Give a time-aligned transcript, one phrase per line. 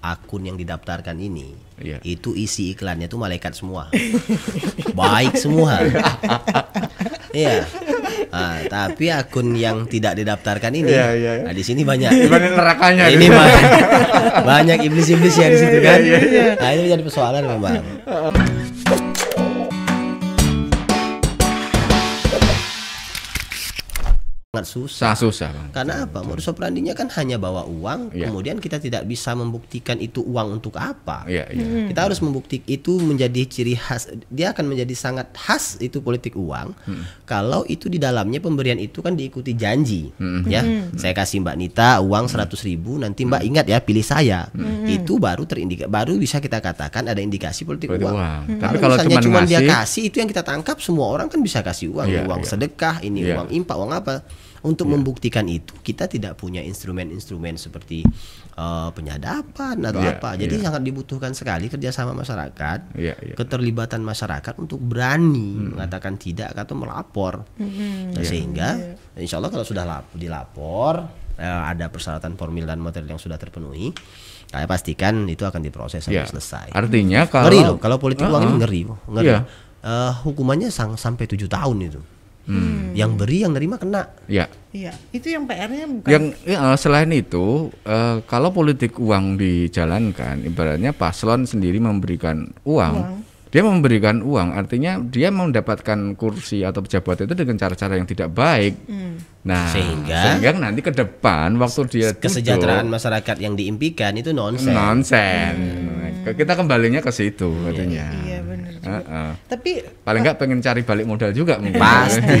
[0.00, 1.96] akun yang didaftarkan ini Iya.
[2.04, 3.88] itu isi iklannya tuh malaikat semua,
[5.00, 5.80] baik semua.
[7.32, 7.64] Iya.
[8.28, 11.44] Ah, tapi akun yang tidak didaftarkan ini, Iya, iya, iya.
[11.48, 12.28] nah di sini banyak.
[12.28, 13.32] Dibanding nerakanya ini gitu.
[13.32, 13.62] banyak,
[14.44, 15.98] banyak iblis-iblis ya di situ Iya, kan.
[16.00, 16.44] iya, iya.
[16.54, 17.80] Nah itu jadi persoalan memang.
[24.60, 25.10] Sangat susah.
[25.10, 25.68] Susah susah bang.
[25.70, 26.18] Karena apa?
[26.20, 28.28] Modus operandinya kan hanya bawa uang, Iya.
[28.28, 31.24] kemudian kita tidak bisa membuktikan itu uang untuk apa.
[31.24, 31.88] Iya iya.
[31.88, 34.06] Kita harus membuktikan itu menjadi ciri khas.
[34.26, 36.76] Dia akan menjadi sangat khas itu politik uang.
[36.76, 37.02] Hmm.
[37.24, 40.44] Kalau itu di dalamnya pemberian itu kan diikuti janji, Hmm.
[40.44, 40.60] ya.
[40.94, 43.48] Saya kasih Mbak Nita uang 100 ribu, nanti Mbak Hmm.
[43.48, 44.50] ingat ya pilih saya.
[44.84, 48.16] Itu baru terindika, baru bisa kita katakan ada indikasi politik Politik uang.
[48.16, 48.40] uang.
[48.46, 48.60] Hmm.
[48.60, 51.60] Tapi Kalau misalnya cuman cuma dia kasih itu yang kita tangkap semua orang kan bisa
[51.60, 52.48] kasih uang, Iya, uang iya.
[52.48, 53.34] sedekah, ini Iya.
[53.36, 54.14] uang impak, uang apa.
[54.60, 58.04] Untuk membuktikan itu kita tidak punya instrumen-instrumen seperti
[58.52, 60.36] eh, penyadapan atau Iya, apa.
[60.36, 60.64] Jadi iya.
[60.64, 63.34] sangat dibutuhkan sekali kerjasama masyarakat, Iya, iya.
[63.34, 67.48] keterlibatan masyarakat untuk berani mengatakan tidak atau melapor.
[67.56, 68.76] Nah, Sehingga
[69.14, 73.96] insya Allah kalau sudah lap- dilapor eh, ada persyaratan formil dan material yang sudah terpenuhi,
[74.44, 76.28] saya pastikan itu akan diproses sampai Iya.
[76.28, 76.66] selesai.
[76.70, 79.24] Artinya kalau ngeri loh kalau politik uang ini ngeri, ngeri.
[79.26, 79.40] Iya.
[79.80, 82.00] Eh, hukumannya sang, sampai tujuh tahun itu.
[82.48, 82.96] Hmm.
[82.96, 84.08] Yang beri yang nerima kena.
[84.26, 84.48] Ya.
[84.70, 90.46] Iya, itu yang PR-nya bukan Yang ya, eh, selain itu, eh, kalau politik uang dijalankan,
[90.46, 93.14] ibaratnya paslon sendiri memberikan uang, Uang.
[93.50, 98.74] dia memberikan uang, artinya dia mendapatkan kursi atau jabatan itu dengan cara-cara yang tidak baik.
[99.40, 104.68] Nah, Sehingga- sehingga nanti ke depan waktu dia Kesejahteraan duduk, masyarakat yang diimpikan itu nonsens.
[104.68, 105.54] nonsen.
[106.20, 108.12] Kita kembalinya ke situ katanya.
[108.20, 108.84] Iya, benar juga.
[108.92, 109.30] Heeh.
[109.48, 109.70] Tapi
[110.04, 111.80] Paling nggak pengen cari balik modal juga mungkin.
[111.80, 112.36] Pasti.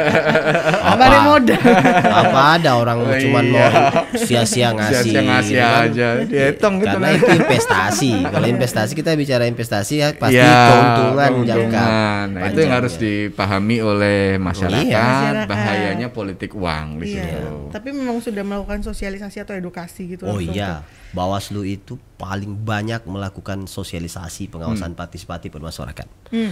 [1.00, 1.60] balik modal.
[2.06, 3.68] apa ada orang Oh, cuman iya.
[3.68, 3.68] mau
[4.14, 4.94] sia-sia ngasih.
[5.04, 5.84] Sia-sia ngasih gitu kan.
[5.84, 6.08] aja.
[6.22, 7.12] Dihitung gitu Karena nah.
[7.14, 8.12] itu investasi.
[8.22, 11.52] Kalau investasi kita bicara investasi ya pasti Ya, keuntungan jangka.
[11.52, 12.26] keuntungan.
[12.30, 13.00] Nah, itu yang harus ya.
[13.02, 15.02] dipahami oleh masyarakat, Iya.
[15.02, 15.46] Masyarakat.
[15.46, 17.24] bahayanya politik uang di Iya.
[17.24, 17.48] situ.
[17.70, 23.08] Tapi memang sudah melakukan sosialisasi atau edukasi gitu Oh iya, ke- Bawaslu itu paling banyak
[23.08, 24.52] melakukan sosialisasi Hmm.
[24.52, 26.04] pengawasan partisipatif bermasyarakat.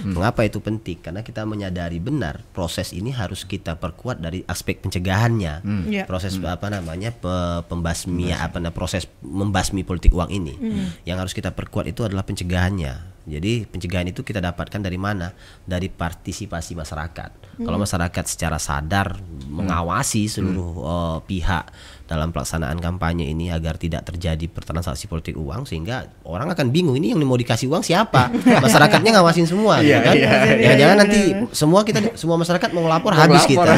[0.08, 0.96] Mengapa itu penting?
[0.98, 5.54] Karena kita menyadari benar proses ini harus kita perkuat dari aspek pencegahannya.
[5.60, 5.84] Hmm.
[5.84, 6.08] Iya.
[6.08, 10.56] Proses apa namanya pe- pembasmi apa nah, proses membasmi politik uang ini.
[11.04, 13.20] Yang harus kita perkuat itu adalah pencegahannya.
[13.28, 15.36] Jadi pencegahan itu kita dapatkan dari mana?
[15.62, 17.60] Dari partisipasi masyarakat.
[17.60, 21.64] Kalau masyarakat secara sadar mengawasi seluruh eh, pihak
[22.08, 27.12] dalam pelaksanaan kampanye ini agar tidak terjadi pertransaksi politik uang sehingga orang akan bingung ini
[27.12, 28.32] yang mau dikasih uang siapa?
[28.64, 30.14] Masyarakatnya ngawasin semua gitu Iya, kan.
[30.16, 31.20] iya, iya, Jangan-jangan nanti
[31.52, 33.60] semua kita semua masyarakat mau ngelapor habis kita.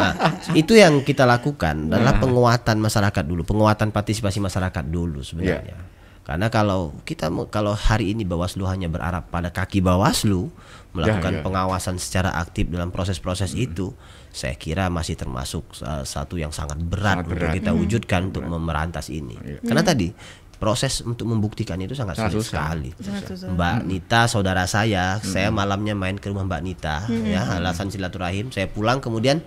[0.00, 0.16] Nah,
[0.56, 5.76] itu yang kita lakukan adalah penguatan masyarakat dulu, penguatan partisipasi masyarakat dulu sebenarnya.
[6.20, 10.52] Karena kalau kita mau- kalau hari ini Bawaslu hanya berharap pada kaki Bawaslu
[10.90, 11.42] melakukan Ya, ya.
[11.42, 13.94] pengawasan secara aktif dalam proses-proses itu,
[14.28, 17.54] saya kira masih termasuk uh, satu yang sangat berat Sangat untuk berat.
[17.56, 19.34] kita wujudkan untuk memerantas ini.
[19.36, 19.58] Iya.
[19.60, 20.10] Karena tadi
[20.56, 22.54] proses untuk membuktikan itu sangat, Sangat sulit susah.
[22.68, 22.90] sekali.
[22.96, 23.48] Sangat susah.
[23.48, 28.52] Mbak Nita saudara saya, saya malamnya main ke rumah Mbak Nita, ya alasan silaturahim.
[28.52, 29.40] Saya pulang kemudian,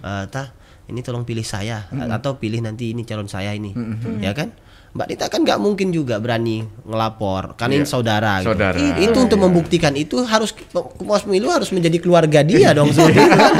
[0.00, 0.56] eh tah
[0.86, 3.76] ini tolong pilih saya atau pilih nanti ini calon saya ini,
[4.18, 4.48] ya kan?
[4.92, 7.88] Mbak Nita kan nggak mungkin juga berani ngelapor, kan ini Iya.
[7.88, 8.40] saudara.
[8.40, 8.52] gitu.
[8.52, 8.76] Saudara.
[8.76, 13.36] I- Itu untuk membuktikan itu harus pos pemilu harus menjadi keluarga dia dong seperti itu.
[13.36, 13.52] kan.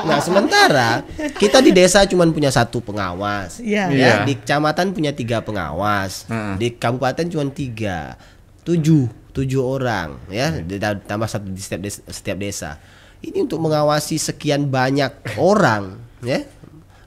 [0.00, 0.90] Nah sementara
[1.34, 3.84] kita di desa cuma punya satu pengawas, Iya.
[3.88, 4.14] ya Iya.
[4.22, 6.54] di kecamatan punya tiga pengawas, Heeh.
[6.56, 8.14] di kabupaten cuma tiga,
[8.62, 12.70] tujuh, tujuh orang, ya, Di- tambah satu di setiap desa, setiap desa.
[13.20, 16.46] Ini untuk mengawasi sekian banyak orang, ya.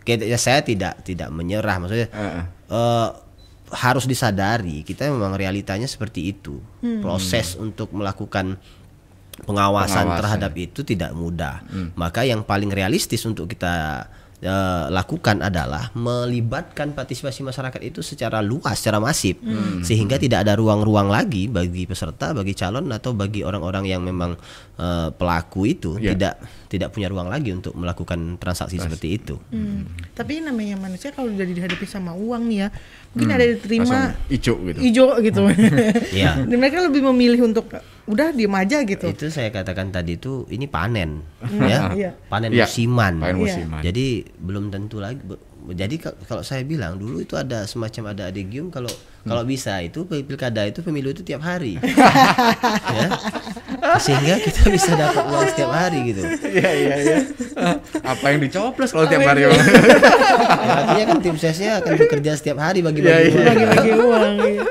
[0.03, 2.43] Kayak ya, saya tidak tidak menyerah, maksudnya Heeh.
[2.69, 3.09] eh,
[3.73, 6.61] harus disadari kita memang realitanya seperti itu.
[7.01, 8.55] Proses untuk melakukan
[9.33, 10.17] pengawasan, Pengawasan.
[10.21, 11.65] terhadap itu tidak mudah.
[11.97, 14.05] Maka yang paling realistis untuk kita
[14.43, 19.39] eh, lakukan adalah melibatkan partisipasi masyarakat itu secara luas, secara masif,
[19.81, 24.35] sehingga tidak ada ruang-ruang lagi bagi peserta, bagi calon atau bagi orang-orang yang memang
[24.77, 26.11] eh, pelaku itu Ya.
[26.13, 29.37] tidak tidak punya ruang lagi untuk melakukan transaksi seperti itu.
[29.49, 29.85] Hmm.
[30.11, 32.69] Tapi namanya manusia kalau udah dihadapi sama uang nih ya,
[33.13, 34.79] mungkin ada yang diterima ijo gitu.
[34.81, 35.41] hijau gitu.
[36.17, 36.31] Iya.
[36.43, 37.69] Dan mereka lebih memilih untuk
[38.03, 39.05] udah diem aja gitu.
[39.07, 42.11] Itu saya katakan tadi itu ini panen, Hmm, ya, iya.
[42.27, 43.13] panen Iya, musiman.
[43.21, 43.43] panen Iya.
[43.45, 43.81] musiman.
[43.81, 45.21] Jadi belum tentu lagi.
[45.65, 48.91] Jadi ka- kalau saya bilang dulu itu ada semacam ada adegium kalau
[49.23, 49.31] Hmm.
[49.31, 51.79] kalau bisa itu pil- pilkada itu pemilu itu tiap hari.
[52.97, 53.07] ya.
[53.95, 56.23] sehingga kita bisa dapat uang setiap hari gitu.
[56.43, 57.17] Iya iya iya.
[58.01, 59.47] Apa yang dicoblos kalau tiap hari?
[60.63, 63.31] Ya, artinya kan tim sesnya akan bekerja setiap hari bagi-bagi iya.
[63.31, 63.45] uang.
[63.45, 64.63] bagi-bagi uang iya.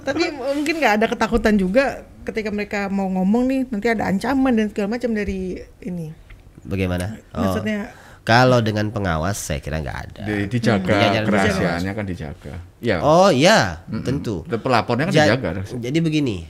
[0.00, 1.84] tapi mungkin nggak ada ketakutan juga
[2.22, 6.14] ketika mereka mau ngomong nih nanti ada ancaman dan segala macam dari ini
[6.62, 7.18] Bagaimana?
[7.30, 7.92] Oh, maksudnya
[8.24, 10.22] kalau dengan pengawas saya kira nggak ada.
[10.24, 12.54] Di- dijaga jangan kerahasiaannya kan dijaga.
[12.80, 12.96] Ya.
[12.98, 14.42] Oh iya, tentu.
[14.44, 15.60] Pelapornya kan Ja- dijaga.
[15.70, 16.48] Jadi begini,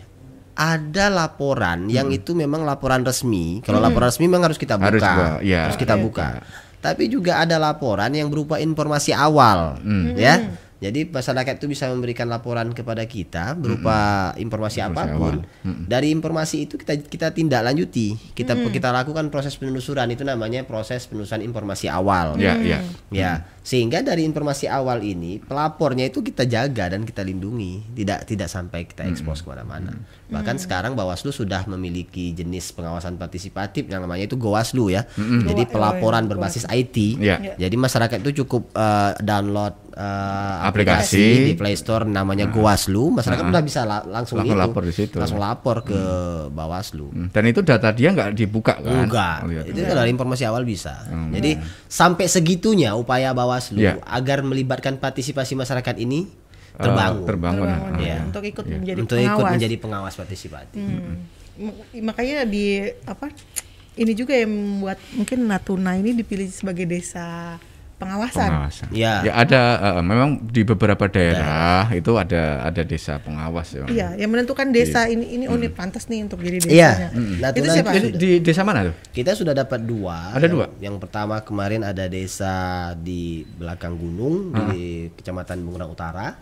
[0.55, 3.59] ada laporan yang itu memang laporan resmi.
[3.61, 5.67] Kalau laporan resmi memang harus kita buka, Harus buka, iya.
[5.67, 6.47] harus kita buka.
[6.79, 9.82] Tapi juga ada laporan yang berupa informasi awal,
[10.15, 10.47] ya.
[10.85, 15.41] Jadi masyarakat itu bisa memberikan laporan kepada kita berupa informasi apa pun.
[15.65, 18.13] Dari informasi itu kita kita tindak lanjuti.
[18.37, 22.37] Kita kita lakukan proses penelusuran itu namanya proses penelusuran informasi awal.
[22.37, 22.85] Ya ya.
[23.09, 28.53] Ya, sehingga dari informasi awal ini pelapornya itu kita jaga dan kita lindungi, tidak tidak
[28.53, 29.97] sampai kita ekspos ke mana-mana.
[30.29, 35.09] Bahkan sekarang Bawaslu sudah memiliki jenis pengawasan partisipatif yang namanya itu Gowaslu ya.
[35.17, 36.97] Jadi Gowa- pelaporan oh, iya, berbasis IT.
[37.23, 37.37] Ya.
[37.57, 41.14] Jadi masyarakat itu cukup eh, download eh, Aplikasi.
[41.14, 44.91] aplikasi di Play Store namanya Gowaslu, masyarakat udah bisa la- langsung, Langsung itu, lapor di
[44.93, 45.17] situ.
[45.17, 46.00] langsung lapor ke
[46.49, 47.06] Bawaslu.
[47.08, 49.06] Hmm, Dan itu data dia nggak dibuka kan?
[49.06, 49.64] Enggak, Oh, lihat.
[49.67, 51.06] itu kan dari informasi awal bisa.
[51.06, 54.02] Jadi sampai segitunya upaya Bawaslu Ya.
[54.02, 56.26] agar melibatkan partisipasi masyarakat ini
[56.75, 57.23] terbangun.
[57.23, 57.67] terbangun.
[57.70, 57.96] terbangun ah.
[57.96, 58.19] ya, Iya.
[58.26, 60.82] untuk ikut menjadi untuk pengawas ikut menjadi pengawas partisipatif.
[60.82, 61.17] Hmm.
[61.55, 62.67] Mak- makanya di
[63.06, 63.31] apa
[63.94, 67.55] ini juga yang membuat mungkin Natuna ini dipilih sebagai desa
[67.94, 68.49] pengawasan.
[68.50, 68.87] pengawasan.
[68.91, 69.23] Ya.
[69.23, 69.61] Ya ada
[69.96, 73.87] eh, memang di beberapa daerah itu ada ada desa pengawas ya.
[73.87, 76.91] Iya, yang menentukan desa ini ini oh ini pantas nih untuk jadi Iya.
[76.91, 77.08] desanya.
[77.41, 77.91] Natuna Itu siapa?
[77.93, 78.94] Jadi di desa mana tuh?
[79.11, 80.32] Kita sudah dapat dua.
[80.32, 80.67] Ada Yang- dua?
[80.81, 82.55] Yang pertama kemarin ada desa
[82.94, 86.37] di belakang gunung di Kecamatan Bunguran Utara.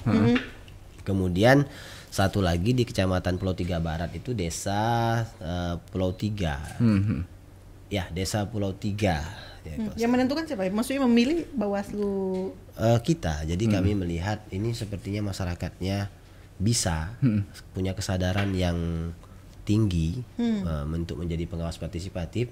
[1.03, 1.67] Kemudian
[2.09, 4.81] satu lagi di Kecamatan Pulau Tiga Barat itu desa
[5.39, 6.61] eh, Pulau Tiga.
[6.79, 7.27] Hmm,
[7.89, 9.21] Ya, desa Pulau Tiga.
[9.63, 10.67] Ya, Hmm, Yang menentukan siapa?
[10.69, 13.45] Maksudnya memilih Bawaslu Eh, kita.
[13.45, 13.75] Jadi Hmm.
[13.79, 16.11] kami melihat ini sepertinya masyarakatnya
[16.59, 17.47] bisa Hmm.
[17.71, 19.11] punya kesadaran yang
[19.63, 22.51] tinggi eh, untuk menjadi pengawas partisipatif.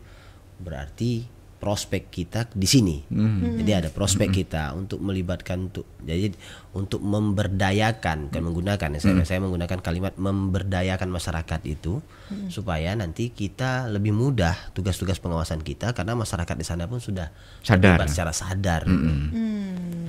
[0.60, 1.26] Berarti
[1.60, 3.04] prospek kita di sini.
[3.12, 3.60] Hmm.
[3.60, 6.32] Jadi ada prospek kita untuk melibatkan untuk jadi
[6.72, 9.20] untuk memberdayakan kan menggunakan Hmm.
[9.20, 12.00] saya saya menggunakan kalimat memberdayakan masyarakat itu
[12.48, 17.28] supaya nanti kita lebih mudah tugas-tugas pengawasan kita karena masyarakat di sana pun sudah
[17.60, 18.00] Sadar.
[18.00, 18.88] terlibat secara sadar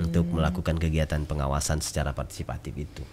[0.00, 3.04] untuk melakukan kegiatan pengawasan secara partisipatif itu.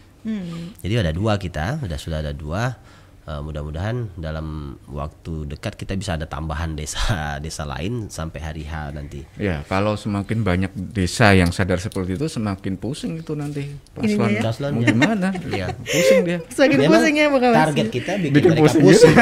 [0.80, 2.80] Jadi ada dua kita, sudah sudah ada dua.
[3.29, 6.97] Eh, mudah-mudahan dalam waktu dekat kita bisa ada tambahan desa
[7.45, 9.21] desa lain sampai hari H nanti.
[9.37, 14.33] Ya, kalau semakin banyak desa yang sadar seperti itu semakin pusing itu nanti paslon.
[14.33, 14.41] ya?
[14.41, 14.81] Paslonnya.
[14.81, 15.27] Mau gimana?
[15.49, 15.69] Iya.
[15.77, 16.39] Pusing dia.
[16.49, 17.41] Semakin Memang pusing ya Bang.
[17.53, 18.81] Target kita bikin, Bikin mereka pusing.
[18.81, 19.15] pusing,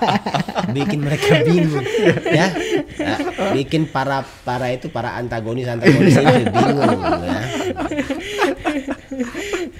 [0.76, 1.86] bikin mereka bingung,
[2.26, 2.46] ya,
[2.98, 3.14] Ya,
[3.54, 7.40] bikin para para itu para antagonis antagonis itu bingung, ya.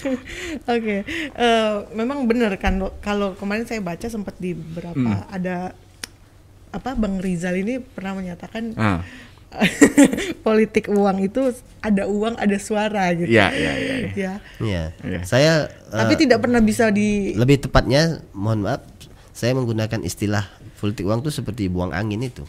[0.75, 0.97] Oke,
[1.35, 5.25] Eh, memang benar kan kalau kemarin saya baca sempat di beberapa Hmm.
[5.29, 5.73] ada
[6.71, 9.03] apa Bang Rizal ini pernah menyatakan Ah,
[10.47, 11.51] politik uang itu
[11.81, 13.27] ada uang ada suara gitu.
[13.27, 13.95] iya iya iya.
[13.97, 14.07] iya.
[14.15, 14.33] Ya.
[14.63, 14.85] Iya.
[15.03, 15.21] Iya.
[15.27, 15.53] Saya
[15.91, 18.87] Tapi eh, tidak pernah bisa di lebih tepatnya, mohon maaf,
[19.33, 20.47] saya menggunakan istilah
[20.81, 22.41] politik uang itu seperti buang angin itu.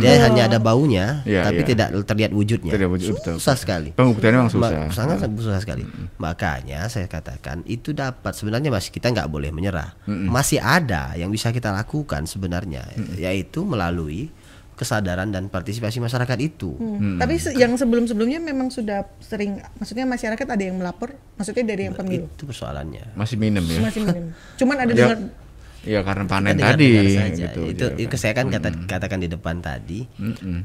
[0.00, 1.68] Dia hanya ada baunya, Iya, tapi iya.
[1.68, 2.72] tidak terlihat wujudnya.
[2.72, 3.36] Tidak wujud, betul.
[3.36, 3.92] susah sekali.
[3.92, 4.70] Pembuktiannya memang susah.
[4.80, 5.84] Ma- sangat sangat susah sekali.
[6.16, 9.92] Makanya saya katakan itu dapat sebenarnya masih kita nggak boleh menyerah.
[10.06, 14.32] Masih ada yang bisa kita lakukan sebenarnya, yaitu melalui
[14.72, 16.76] kesadaran dan partisipasi masyarakat itu.
[16.76, 17.16] Hmm.
[17.16, 21.96] Tapi se- yang sebelum-sebelumnya memang sudah sering, maksudnya masyarakat ada yang melapor, maksudnya dari yang
[21.96, 23.16] pemilu Itu persoalannya.
[23.16, 23.80] Masih minum ya.
[23.80, 24.36] masih minim.
[24.54, 25.18] Cuman ada Ya, dengar
[25.86, 27.44] Iya karena panen dengar- tadi dengar saja.
[27.46, 27.60] gitu.
[27.64, 28.20] itu dia itu kan.
[28.20, 30.02] saya kan kata, katakan di depan tadi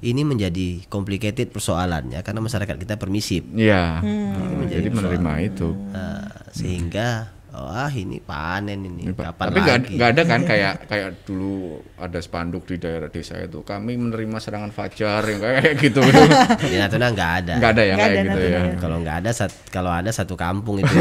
[0.02, 4.02] ini menjadi complicated persoalannya karena masyarakat kita permisif Iya.
[4.02, 4.66] Hmm.
[4.66, 5.70] Jadi menerima itu.
[5.92, 9.60] Nah, sehingga wah ini panen ini kapan Tapi
[9.92, 14.70] nggak ada kan kayak kayak dulu ada spanduk di daerah desa itu kami menerima serangan
[14.70, 16.22] fajar yang kayak gitu gitu.
[16.64, 18.62] di Natuna nggak ada Nggak ada ya Nggak kayak ada gitu Natuna ya.
[18.64, 18.76] ya.
[18.80, 20.94] kalau nggak ada sat- kalau ada satu kampung itu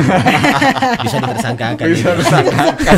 [1.02, 2.34] bisa ditersangkakan Bisa juga.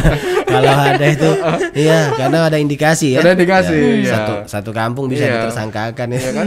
[0.52, 1.30] kalau ada itu
[1.74, 4.12] iya karena ada indikasi ya Ada indikasi, Ya, iya.
[4.12, 5.44] satu satu kampung bisa Iya.
[5.44, 6.46] ditersangkakan ya Ya kan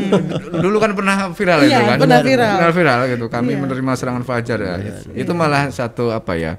[0.56, 1.98] dulu kan pernah viral Iya, itu kan.
[2.00, 2.46] pernah viral.
[2.46, 2.58] Iya.
[2.58, 3.26] Pernah viral gitu.
[3.28, 4.74] Kami menerima serangan fajar ya.
[5.14, 6.58] Itu malah satu apa ya?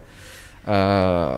[0.67, 1.37] Eh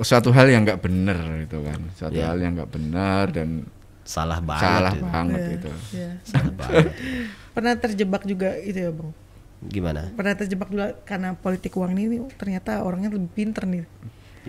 [0.00, 1.80] suatu hal yang nggak benar itu kan.
[1.92, 2.30] Suatu Iya.
[2.30, 3.64] hal yang nggak benar dan
[4.00, 5.04] salah banget salah itu.
[5.06, 5.70] banget Iya, itu.
[5.92, 6.10] ya.
[6.24, 6.86] salah banget
[7.54, 9.10] pernah terjebak juga itu ya bang.
[9.62, 13.84] gimana Pernah terjebak juga karena politik uang ini ternyata orangnya lebih pinter nih.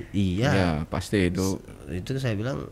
[0.09, 0.49] Iya.
[0.49, 1.59] Ya, pasti itu.
[1.87, 2.71] Itu saya bilang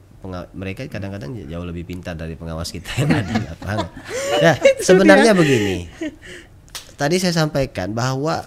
[0.54, 3.88] mereka kadang-kadang jauh lebih pintar dari pengawas kita yang ada di lapangan.
[4.40, 4.56] Nah,
[4.88, 5.88] sebenarnya begini.
[6.96, 8.44] Tadi saya sampaikan bahwa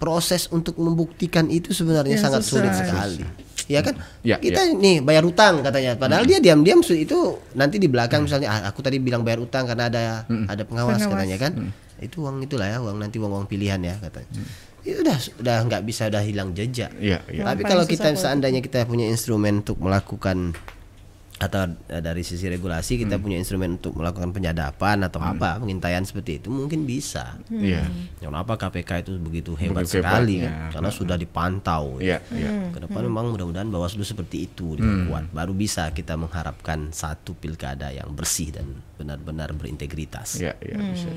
[0.00, 2.64] proses untuk membuktikan itu sebenarnya Ya, sangat susah.
[2.64, 3.20] sulit sekali.
[3.70, 3.94] Ya kan?
[4.26, 5.94] Ya, kita nih bayar utang katanya.
[5.94, 7.18] Padahal dia diam-diam itu
[7.54, 11.12] nanti di belakang misalnya ah, aku tadi bilang bayar utang karena ada ada pengawas, Pengawas.
[11.14, 11.52] katanya kan.
[12.00, 14.26] Itu uang itulah ya, uang nanti uang-uang pilihan ya katanya.
[14.80, 16.90] Itu udah udah nggak bisa udah hilang jejak.
[16.96, 17.44] Iya, iya.
[17.44, 20.56] Tapi kalau kita seandainya kita punya instrumen untuk melakukan
[21.40, 26.36] atau eh, dari sisi regulasi kita punya instrumen untuk melakukan penyadapan atau apa pengintaian seperti
[26.36, 27.40] itu mungkin bisa.
[27.48, 27.88] Iya.
[28.20, 30.68] Kenapa KPK itu begitu hebat Begitu sekali hebatnya.
[30.68, 30.72] kan?
[30.76, 31.96] Karena sudah dipantau.
[31.96, 32.68] Iya, iya.
[32.68, 35.32] Ke depan memang mudah-mudahan Bawaslu seperti itu diperkuat.
[35.32, 40.44] Baru bisa kita mengharapkan satu pilkada yang bersih dan benar-benar berintegritas.
[40.44, 41.08] Iya, iya bisa.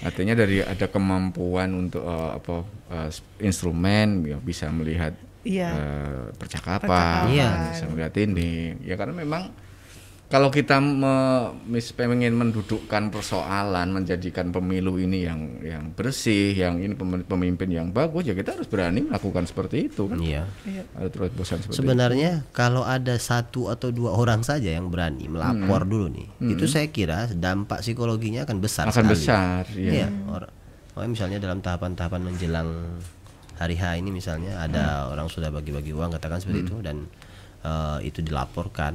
[0.00, 2.64] Artinya dari ada kemampuan untuk eh, apa
[2.96, 3.10] eh,
[3.44, 5.68] instrumen ya, bisa melihat Iya.
[5.70, 7.24] eh, percakapan, Percakapan.
[7.28, 7.50] Iya.
[7.70, 8.50] bisa melihat ini.
[8.80, 9.50] Ya karena memang
[10.26, 11.10] kalau kita me,
[11.66, 17.90] mis- pengen mendudukkan persoalan, menjadikan pemilu ini yang yang bersih, yang ini pem- pemimpin yang
[17.90, 20.22] bagus, ya kita harus berani melakukan seperti itu kan.
[20.22, 20.46] Iya.
[20.62, 20.82] Iya.
[20.94, 21.78] Ada terus bosan seperti itu.
[21.82, 26.86] Sebenarnya kalau ada satu atau dua orang saja yang berani melapor dulu nih, itu saya
[26.86, 29.10] kira dampak psikologinya akan besar akan sekali.
[29.10, 29.90] besar, Iya.
[29.96, 30.08] ya.
[30.28, 30.52] Or-
[30.94, 32.70] oh, misalnya dalam tahapan-tahapan menjelang
[33.60, 37.04] hari H ini misalnya ada orang sudah bagi-bagi uang katakan seperti itu dan
[37.60, 38.92] eh, itu dilaporkan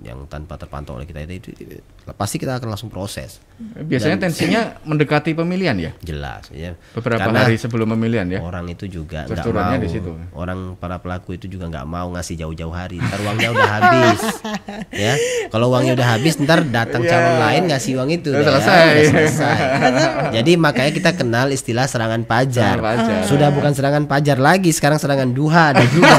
[0.00, 5.32] yang tanpa terpantau oleh kita itu, itu- pasti kita akan langsung proses Biasanya tensinya mendekati
[5.32, 5.90] pemilihan ya.
[5.98, 6.76] jelas ya.
[6.92, 8.38] Beberapa Karena hari sebelum pemilihan ya.
[8.38, 10.12] orang itu juga nggak mau di situ.
[10.32, 14.20] orang para pelaku itu juga nggak mau ngasih jauh-jauh hari ntar uangnya udah habis
[15.04, 15.14] ya
[15.48, 17.10] kalau uangnya udah habis ntar datang Ya.
[17.10, 18.84] calon lain ngasih uang itu Udah ya, selesai.
[18.86, 19.56] udah selesai.
[20.36, 23.20] jadi makanya kita kenal istilah serangan pajar Serangan pajar.
[23.24, 26.16] sudah bukan serangan pajar lagi sekarang serangan duha ada juga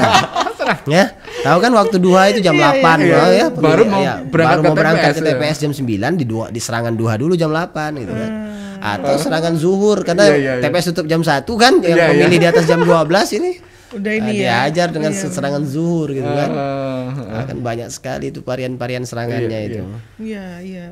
[0.85, 3.15] ya tahu kan waktu duha itu jam 8 iya.
[3.17, 5.33] oh ya Baru mau iya, berangkat baru ke mau berangkat ke TPS, ya.
[5.35, 8.31] TPS jam 9 di dua di serangan duha dulu jam 8 gitu kan
[8.77, 10.63] atau serangan zuhur karena Iya, iya, iya.
[10.69, 12.07] TPS tutup jam 1 kan yang Iya, iya.
[12.13, 13.51] pemilih di atas jam 12 ini
[13.89, 14.67] Udah ini ya.
[14.67, 16.49] diajar dengan serangan zuhur gitu kan.
[16.49, 17.05] Eh,
[17.39, 19.83] akan banyak sekali itu varian-varian serangannya Iya, itu.
[20.17, 20.85] Iya, iya.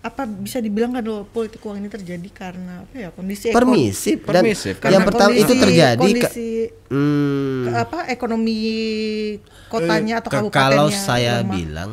[0.00, 4.18] Apa bisa dibilang kan kalau politik uang ini terjadi karena apa ya kondisi permisif.
[4.20, 6.50] Dan Permisif, yang karena pertama itu kondisi- terjadi ke- kondisi
[6.88, 8.58] hmm, ke- apa ekonomi
[9.66, 11.52] kotanya atau ke- kabupatennya kalau saya lemah.
[11.52, 11.92] bilang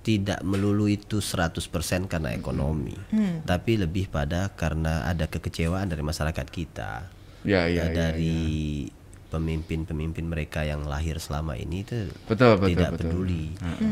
[0.00, 1.66] tidak melulu itu 100%
[2.06, 2.94] karena ekonomi.
[3.10, 3.42] Hmm.
[3.42, 7.10] tapi lebih pada karena ada kekecewaan dari masyarakat kita.
[7.42, 8.38] Ya, ya, Eh, ya, dari
[9.26, 13.00] pemimpin-pemimpin mereka yang lahir selama ini itu Betul, betul, tidak betul.
[13.12, 13.44] peduli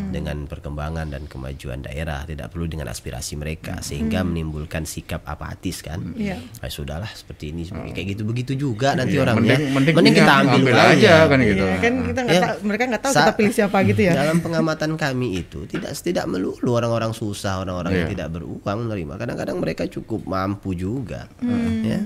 [0.08, 6.00] dengan perkembangan dan kemajuan daerah, tidak peduli dengan aspirasi mereka sehingga menimbulkan sikap apatis kan.
[6.14, 6.38] Iya.
[6.58, 9.54] Ah, sudahlah seperti ini seperti kayak gitu begitu juga nanti Iya, orangnya.
[9.54, 11.64] mending- mending Mending kita ambil ambil, aja aja kan gitu.
[11.64, 12.42] Iya, kan kita nggak Ya.
[12.42, 14.12] tahu, mereka nggak tahu Sa- kita pilih siapa gitu ya.
[14.14, 18.12] Dalam pengamatan kami itu tidak tidak melulu orang-orang susah, orang-orang yang Iya.
[18.14, 19.12] tidak beruang menerima.
[19.16, 21.26] Kadang-kadang mereka cukup mampu juga,
[21.82, 22.00] ya.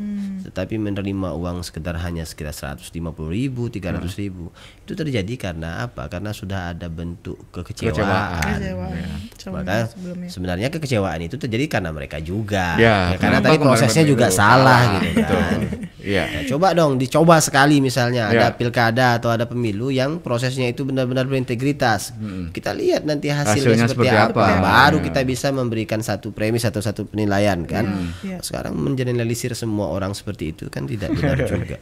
[0.49, 2.89] Tetapi menerima uang sekedar hanya sekitar 150
[3.29, 4.49] ribu, 300 ribu
[4.81, 6.09] itu terjadi karena apa?
[6.09, 8.41] Karena sudah ada bentuk kekecewaan.
[8.41, 8.89] Kekecewaan.
[8.89, 8.97] Kecewaan.
[8.97, 9.53] Ya.
[9.53, 10.29] Maka sebelumnya.
[10.29, 12.77] sebenarnya kekecewaan itu terjadi karena mereka juga.
[12.77, 15.37] Ya, Ya, karena tadi prosesnya juga salah, salah gitu betul.
[15.37, 15.61] kan.
[15.99, 16.25] Iya.
[16.25, 18.55] Ya, coba dong dicoba sekali misalnya ada Ya.
[18.55, 22.15] pilkada atau ada pemilu yang prosesnya itu benar-benar berintegritas.
[22.49, 24.45] Kita lihat nanti hasilnya, Hasilnya seperti, seperti apa.
[24.49, 24.63] apa.
[24.63, 25.05] Baru Ya.
[25.11, 28.15] kita bisa memberikan satu premis atau satu penilaian kan.
[28.23, 28.39] Ya.
[28.41, 31.77] Sekarang mengeneralisir semua orang seperti itu kan tidak benar juga.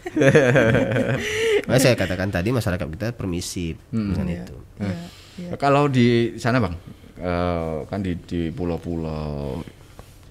[1.67, 4.57] Makanya saya katakan tadi masyarakat kita permisif dengan itu.
[4.79, 4.95] Iya,
[5.37, 5.51] iya.
[5.59, 6.75] Kalau di sana bang,
[7.19, 9.61] eh, kan di di pulau-pulau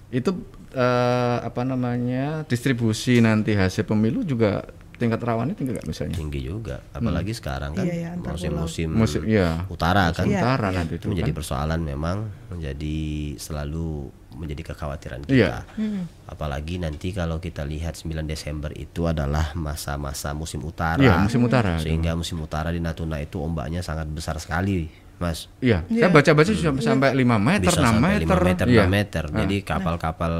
[0.09, 0.31] itu
[0.71, 4.63] eh, apa namanya distribusi nanti hasil pemilu juga
[4.95, 6.15] tingkat rawannya tinggi nggak misalnya?
[6.15, 9.67] Tinggi juga, apalagi sekarang kan Iya, iya, musim-musim Musim, iya.
[9.67, 10.23] utara kan.
[10.23, 11.37] Sementara nanti itu menjadi kan.
[11.43, 12.17] persoalan memang
[12.47, 12.97] menjadi
[13.35, 15.63] selalu menjadi kekhawatiran Iya.
[15.65, 15.99] kita.
[16.25, 20.99] Apalagi nanti kalau kita lihat 9 Desember itu adalah masa-masa musim utara.
[20.99, 21.77] Iya, musim utara.
[21.77, 25.47] Sehingga musim utara di Natuna itu ombaknya sangat besar sekali, Mas.
[25.57, 28.25] Iya, saya baca-baca sudah sampai 5 meter, Bisa 6 sampai meter.
[28.25, 28.83] 5 meter, Iya.
[28.83, 29.23] 6 meter.
[29.31, 30.33] Jadi kapal-kapal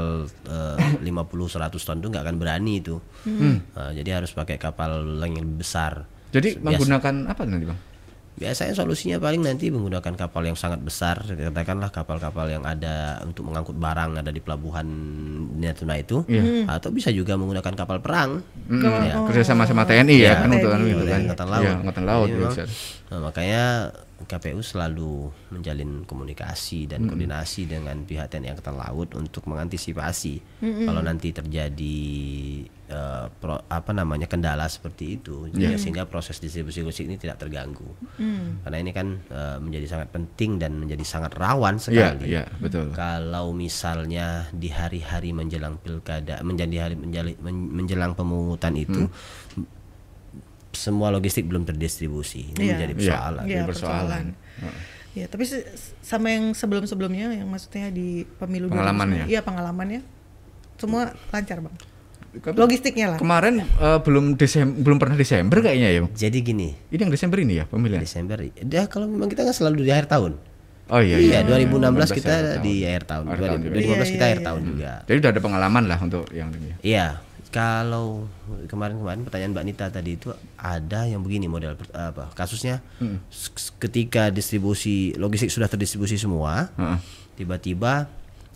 [0.44, 3.00] eh, 50 100 ton itu nggak akan berani itu.
[3.72, 6.04] Nah, jadi harus pakai kapal yang lebih besar.
[6.28, 7.80] Jadi Biasa- menggunakan apa nanti bang?
[8.36, 13.72] Biasanya solusinya paling nanti menggunakan kapal yang sangat besar, katakanlah kapal-kapal yang ada untuk mengangkut
[13.72, 14.84] barang ada di pelabuhan
[15.56, 16.20] Natuna itu,
[16.68, 18.44] atau bisa juga menggunakan kapal perang.
[18.68, 19.24] Ya.
[19.24, 20.84] Kerja sama sama TNI ya, Iya, kan untuk TNI.
[20.92, 21.20] gitu kan?
[21.24, 21.64] Angkatan laut.
[21.64, 22.44] Iya, angkatan laut Jadi bisa.
[22.44, 23.64] memang, nah, makanya
[24.16, 25.12] KPU selalu
[25.52, 32.00] menjalin komunikasi dan koordinasi dengan pihak TNI Angkatan Laut untuk mengantisipasi kalau nanti terjadi
[32.86, 35.50] eh, pro- apa namanya kendala seperti itu.
[35.52, 38.62] Ya, sehingga proses distribusi logistik ini tidak terganggu Hmm.
[38.62, 42.90] karena ini kan eh, menjadi sangat penting dan menjadi sangat rawan sekali iya, betul.
[42.92, 49.66] kalau misalnya di hari-hari menjelang pilkada menjadi hari menjali- men- menjelang pemungutan itu Hmm.
[50.72, 52.72] semua logistik belum terdistribusi ini Iya.
[52.74, 54.24] menjadi persoalan Iya, Jadi persoalan.
[55.12, 55.64] Ya, tapi se-
[55.98, 59.24] sama yang sebelum-sebelumnya yang maksudnya di pemilu Pengalamannya?
[59.24, 60.00] 2019, Iya, pengalamannya.
[60.76, 61.72] Semua lancar, Bang.
[62.36, 63.18] Kan Logistiknya lah.
[63.18, 66.00] Kemarin eh, belum Desember, belum pernah Desember kayaknya ya.
[66.06, 67.98] jadi gini Ini yang Desember ini ya pemilihan.
[67.98, 70.34] Desember dia kalau memang kita kan selalu di akhir tahun
[70.86, 71.66] Oh iya, iya, iya.
[71.66, 72.62] 2016 akhir kita tahun.
[72.62, 73.72] di akhir tahun Akhir tahun juga.
[73.74, 74.46] 2015 Iya, kita iya, akhir iya.
[74.46, 76.66] tahun juga Jadi udah ada pengalaman lah untuk yang ini.
[76.66, 76.76] ya.
[76.80, 77.06] Iya,
[77.48, 78.06] kalau
[78.64, 82.84] kemarin-kemarin pertanyaan Mbak Nita tadi itu ada yang begini model apa kasusnya
[83.26, 86.98] s- ketika distribusi logistik sudah terdistribusi semua, Heeh.
[87.34, 88.06] tiba-tiba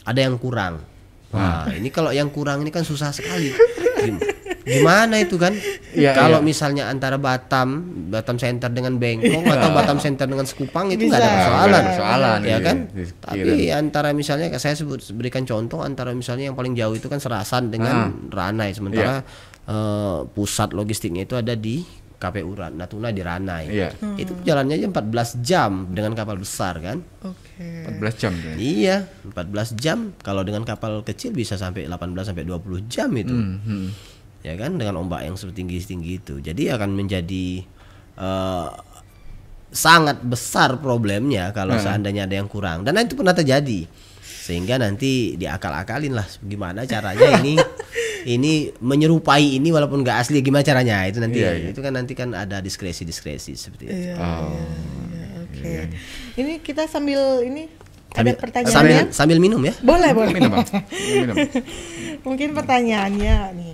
[0.01, 0.85] ada yang kurang.
[1.31, 3.55] Wah, ini kalau yang kurang ini kan susah sekali.
[4.03, 4.19] Gim-
[4.61, 5.51] Gimana itu kan?
[5.91, 6.47] Iya, kalau iya.
[6.47, 7.83] misalnya antara Batam,
[8.13, 11.83] Batam Center dengan Bengkong atau Batam Center dengan Sekupang itu nggak ada persoalan.
[11.91, 12.77] Persoalan, ya kan?
[13.19, 17.73] Tapi antara misalnya saya sebut berikan contoh antara misalnya yang paling jauh itu kan Serasan
[17.73, 19.25] dengan Ranai sementara
[19.67, 21.83] eh, pusat logistiknya itu ada di
[22.21, 23.65] KPU Natuna di Ranai.
[23.73, 23.97] Iya.
[24.21, 27.00] Itu jalannya aja 14 jam dengan kapal besar kan?
[27.25, 27.89] Oke.
[27.97, 28.33] 14 jam.
[28.37, 28.61] kayaknya.
[28.61, 28.97] Iya,
[29.33, 30.12] 14 jam.
[30.21, 33.33] Kalau dengan kapal kecil bisa sampai 18 sampai 20 jam itu.
[33.33, 33.89] Hmm.
[34.45, 36.45] Ya kan dengan ombak yang setinggi-tinggi itu.
[36.45, 37.65] Jadi akan menjadi
[38.21, 38.69] eh,
[39.73, 42.85] sangat besar problemnya kalau seandainya ada yang kurang.
[42.85, 43.89] Dan itu pernah terjadi.
[44.21, 47.55] Sehingga nanti diakal-akalin lah gimana caranya ini
[48.25, 51.69] ini menyerupai ini walaupun nggak asli gimana caranya itu nanti Iya, iya.
[51.73, 53.97] itu kan nanti kan ada diskresi-diskresi seperti itu.
[54.11, 54.53] Iya, Oh.
[55.12, 55.73] iya, oke.
[56.37, 57.71] Ini kita sambil ini
[58.11, 59.05] Sambil, ada pertanyaan sambil, ya?
[59.15, 59.75] sambil minum ya.
[59.87, 60.35] Boleh, boleh.
[60.35, 60.67] Minum, Bang.
[60.91, 61.37] Minum.
[62.27, 63.73] mungkin pertanyaannya nih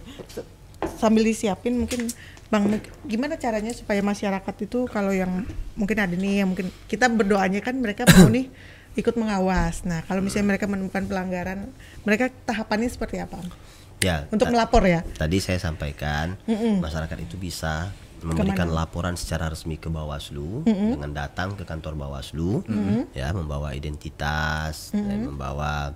[1.01, 2.07] sambil disiapin mungkin
[2.47, 5.43] bang gimana caranya supaya masyarakat itu kalau yang
[5.75, 8.47] mungkin ada nih yang mungkin kita berdoanya kan mereka mau nih
[8.95, 11.67] ikut mengawas nah kalau misalnya mereka menemukan pelanggaran
[12.07, 13.43] mereka tahapannya seperti apa
[13.99, 14.29] Ya.
[14.29, 15.01] untuk melapor ya?
[15.03, 16.37] Tadi saya sampaikan
[16.79, 22.65] masyarakat itu bisa memberikan laporan secara resmi ke Bawaslu dengan datang ke kantor Bawaslu
[23.13, 25.93] ya membawa identitas dan membawa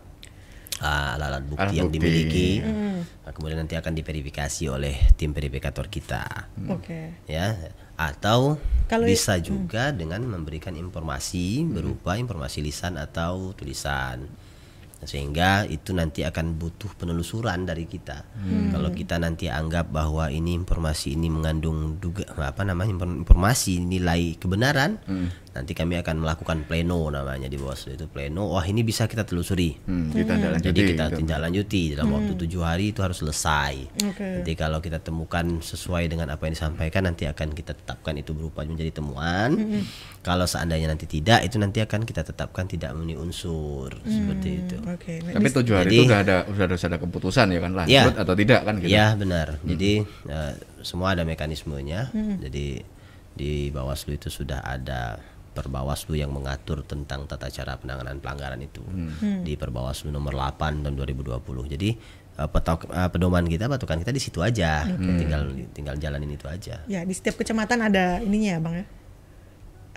[0.78, 1.96] ah, alat-alat bukti Alat yang bukti.
[1.98, 2.48] dimiliki.
[3.20, 6.24] Nah, kemudian nanti akan diverifikasi oleh tim verifikator kita.
[6.68, 7.20] Oke.
[7.26, 7.56] Ya
[7.94, 14.24] atau Kalau i- bisa juga dengan memberikan informasi berupa informasi lisan atau tulisan
[15.00, 18.20] sehingga itu nanti akan butuh penelusuran dari kita.
[18.68, 24.36] Kalau kita nanti anggap bahwa ini informasi ini mengandung duga apa namanya infor- informasi nilai
[24.36, 25.00] kebenaran
[25.50, 29.74] nanti kami akan melakukan pleno namanya di Bawaslu itu pleno wah ini bisa kita telusuri
[29.82, 30.62] Hmm, kita lanjuti.
[30.64, 31.16] jadi kita gitu.
[31.18, 33.74] tindak lanjuti dalam waktu tujuh hari itu harus selesai.
[34.06, 34.22] Oke.
[34.38, 38.62] Nanti kalau kita temukan sesuai dengan apa yang disampaikan nanti akan kita tetapkan itu berupa
[38.62, 39.50] menjadi temuan.
[40.20, 44.76] Kalau seandainya nanti tidak itu nanti akan kita tetapkan tidak memenuhi unsur seperti itu.
[44.80, 47.72] oke Nah, Tapi tujuh hari Jadi- itu udah ada udah harus ada keputusan ya kan
[47.74, 48.02] lanjut Iya.
[48.14, 48.88] atau tidak kan gitu.
[48.88, 49.48] Iya benar.
[49.62, 49.92] Jadi
[50.28, 52.14] eh, semua ada mekanismenya.
[52.38, 52.66] Jadi
[53.30, 55.16] di Bawaslu itu sudah ada
[55.60, 58.80] Perbawaslu yang mengatur tentang tata cara penanganan pelanggaran itu.
[59.44, 61.36] Di Perbawaslu nomor 8 tahun 2020.
[61.68, 61.90] Jadi
[62.34, 64.88] eh, petok, eh, pedoman kita, patokan kita di situ aja.
[64.88, 66.80] Tinggal tinggal jalanin itu aja.
[66.86, 68.86] ya di setiap kecamatan ada ininya ya bang ya?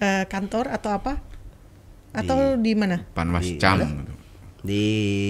[0.04, 1.23] Eh, kantor atau apa?
[2.12, 3.02] Atau di, mana?
[3.15, 4.13] Panwas Di- gitu.
[4.63, 4.84] Di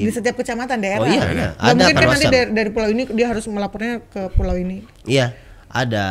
[0.05, 1.01] di setiap kecamatan daerah?
[1.01, 1.73] Oh iya, Nggak ada.
[1.73, 2.31] mungkin kan nanti Panwascam.
[2.33, 4.85] dari, dari pulau ini dia harus melapornya ke pulau ini?
[5.09, 5.33] Iya,
[5.65, 6.05] ada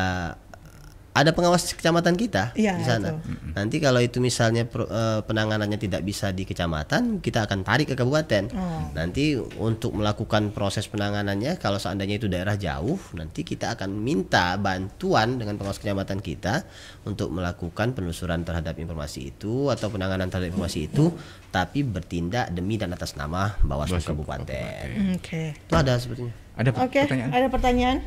[1.13, 3.21] ada pengawas kecamatan kita Iya, di sana.
[3.53, 7.97] Nanti kalau itu misalnya pro- eh, penanganannya tidak bisa di kecamatan, kita akan tarik ke
[7.97, 8.49] kabupaten.
[8.57, 8.89] Oh.
[8.97, 15.37] Nanti untuk melakukan proses penanganannya, kalau seandainya itu daerah jauh, nanti kita akan minta bantuan
[15.37, 16.65] dengan pengawas kecamatan kita
[17.05, 21.13] untuk melakukan penelusuran terhadap informasi itu atau penanganan terhadap informasi itu,
[21.53, 24.87] tapi bertindak demi dan atas nama Bawaslu Bawaslu Kabupaten.
[25.21, 26.33] oke Itu ada sepertinya.
[26.53, 27.31] Ada Oke, pertanyaan?
[27.33, 27.99] ada pertanyaan.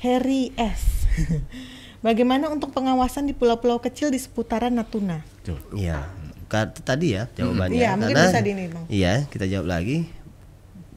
[0.00, 1.04] Harry S.
[2.02, 5.22] Bagaimana untuk pengawasan di pulau-pulau kecil di seputaran Natuna?
[5.46, 5.58] Tuh.
[5.70, 6.10] Iya,
[6.82, 7.78] tadi ya jawabannya.
[7.78, 8.84] Iya, mungkin Karena- bisa di ini, Bang.
[8.90, 10.10] Iya, kita jawab lagi.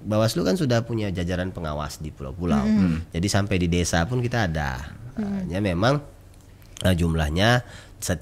[0.05, 2.65] Bawaslu kan sudah punya jajaran pengawas di pulau-pulau.
[3.13, 4.81] Jadi sampai di desa pun kita ada.
[5.17, 6.01] Hanya memang
[6.85, 7.65] eh, jumlahnya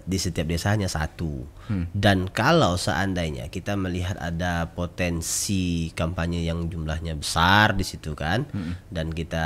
[0.07, 1.43] di setiap desa hanya satu.
[1.91, 8.47] Dan kalau seandainya kita melihat ada potensi kampanye yang jumlahnya besar di situ kan,
[8.87, 9.43] dan kita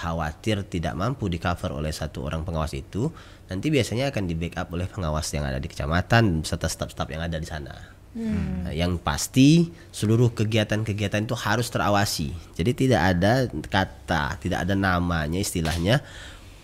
[0.00, 3.12] khawatir tidak mampu di cover oleh satu orang pengawas itu,
[3.52, 7.36] nanti biasanya akan di backup oleh pengawas yang ada di kecamatan beserta staf-staf yang ada
[7.36, 7.76] di sana.
[8.16, 12.32] Nah, yang pasti seluruh kegiatan-kegiatan itu harus terawasi.
[12.56, 16.00] Jadi tidak ada kata, tidak ada namanya istilahnya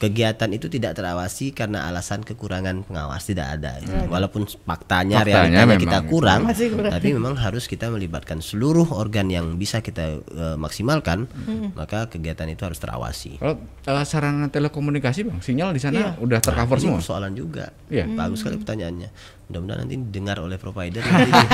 [0.02, 3.78] kegiatan itu tidak terawasi karena alasan kekurangan pengawas tidak ada.
[4.04, 6.90] Walaupun faktanya, Faktanya realitanya memang kita kurang, Masih kurang.
[6.90, 11.30] tapi memang harus kita melibatkan seluruh organ yang bisa kita eh, maksimalkan,
[11.72, 13.38] maka kegiatan itu harus terawasi.
[13.38, 13.62] Kalau
[13.94, 16.10] eh, sarana telekomunikasi bang, sinyal di sana Iya.
[16.18, 16.98] udah tercover Ini semua.
[16.98, 17.70] persoalan juga.
[17.86, 18.10] Iya.
[18.10, 19.08] Bagus sekali pertanyaannya.
[19.46, 21.04] Mudah-mudahan nanti didengar oleh provider.
[21.06, 21.50] nanti di-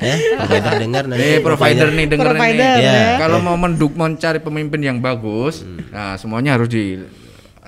[0.00, 1.20] eh, provider dengar nanti.
[1.20, 2.80] Eh provider nih Provider, nih.
[2.80, 3.18] ya.
[3.18, 6.70] Kalau mau menduk mencari pemimpin yang bagus, nah semuanya harus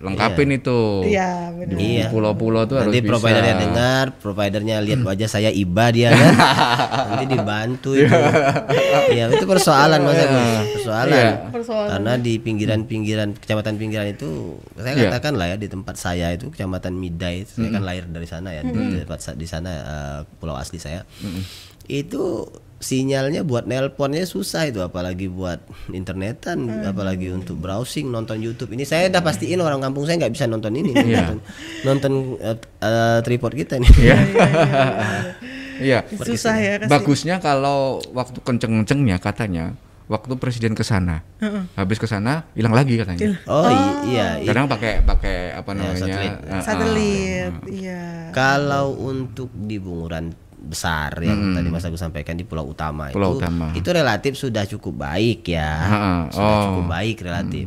[0.01, 0.81] dilengkapin itu.
[1.05, 1.77] Iya, benar.
[1.77, 2.07] Di Iya.
[2.09, 3.11] pulau-pulau tuh harus Nanti bisa.
[3.13, 6.33] providernya dengar, providernya lihat wajah saya iba dia kan.
[7.13, 8.17] nanti dibantu itu.
[9.11, 10.65] Iya, itu persoalan Mas Agus.
[10.75, 11.13] Persoalan.
[11.13, 11.31] Iya.
[11.53, 11.89] Persoalan.
[11.93, 15.05] Karena di pinggiran-pinggiran kecamatan pinggiran itu saya Iya.
[15.13, 18.65] katakan lah ya di tempat saya itu kecamatan Midai, saya kan lahir dari sana ya,
[18.65, 21.05] di tempat di sana eh, pulau asli saya.
[21.85, 22.49] Itu
[22.81, 29.07] sinyalnya buat nelponnya susah itu apalagi buat internetan apalagi untuk browsing nonton YouTube ini saya
[29.07, 31.29] udah pastiin orang kampung saya nggak bisa nonton ini Iya.
[31.29, 31.39] nonton,
[31.85, 34.17] nonton eh, eh, tripod kita nih Iya.
[35.81, 35.99] Iya.
[36.15, 36.91] Susah ya kasih.
[36.91, 37.79] Bagusnya kalau
[38.11, 39.73] waktu kenceng-kencengnya katanya
[40.07, 41.25] waktu presiden ke sana.
[41.73, 43.33] Habis ke sana hilang lagi katanya.
[43.47, 44.49] oh, i- iya, iya.
[44.49, 45.97] Kadang pakai pakai apa namanya?
[45.97, 46.33] satelit.
[46.33, 46.63] ah, ah.
[46.63, 48.03] Satelit, iya.
[48.31, 53.41] Kalau untuk di bunguran besar yang tadi Mas Agus sampaikan di Pulau Utama Pulau itu
[53.41, 53.73] Utama.
[53.73, 55.73] itu relatif sudah cukup baik ya.
[55.81, 56.13] Ha-ha.
[56.29, 56.63] Sudah Oh.
[56.71, 57.67] cukup baik relatif.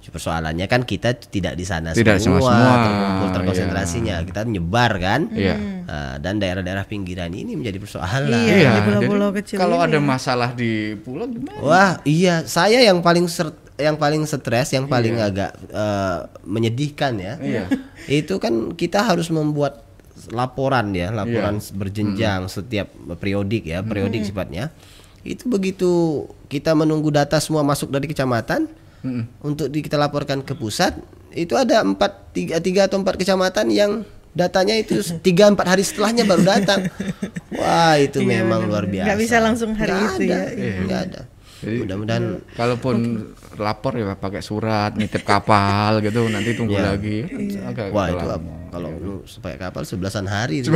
[0.00, 4.16] Persoalannya kan kita tidak di sana Tidak semua, semua-semua, terkumpul terkonsentrasinya.
[4.26, 5.30] Kita nyebar kan.
[5.30, 5.54] Iya.
[5.86, 8.26] Nah, dan daerah-daerah pinggiran ini menjadi persoalan.
[8.26, 10.02] Iya, Iya, di pulau-pulau jadi kecil Kalau ini ada ya.
[10.02, 11.62] masalah di pulau gimana?
[11.62, 17.38] Wah, iya, saya yang paling ser- yang paling stres, yang paling agak eh, menyedihkan ya.
[17.38, 17.64] Iya.
[18.04, 19.86] Itu kan kita harus membuat
[20.28, 21.72] laporan ya, laporan Iya.
[21.72, 24.68] berjenjang setiap periodik ya, periodik sifatnya.
[25.20, 25.90] Itu begitu
[26.46, 28.68] kita menunggu data semua masuk dari kecamatan
[29.40, 30.92] untuk di- kita laporkan ke pusat,
[31.30, 33.92] itu ada empat tiga, tiga atau empat kecamatan yang
[34.30, 36.86] datanya itu tiga empat hari setelahnya baru datang.
[37.58, 39.06] Wah itu Iya, memang luar biasa.
[39.06, 40.74] Nggak bisa langsung hari Nggak itu ada, ya.
[40.84, 41.20] nggak ada.
[41.60, 42.96] Jadi, Mudah-mudahan Kalaupun
[43.56, 46.94] lapor ya pakai surat, nitip kapal gitu, nanti tunggu Iya.
[46.94, 47.18] lagi.
[47.60, 48.34] Agak Wah itu lama.
[48.34, 50.70] ap- kalau lu supaya kapal sebelasan hari itu.